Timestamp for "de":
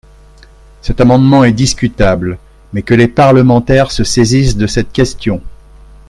4.57-4.65